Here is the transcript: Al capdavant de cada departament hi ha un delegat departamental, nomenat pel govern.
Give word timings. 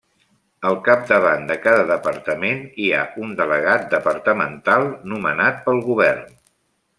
Al 0.67 0.75
capdavant 0.85 1.43
de 1.51 1.57
cada 1.65 1.83
departament 1.91 2.63
hi 2.85 2.89
ha 2.95 3.03
un 3.25 3.35
delegat 3.43 3.85
departamental, 3.93 4.89
nomenat 5.13 5.61
pel 5.69 5.85
govern. 5.93 6.27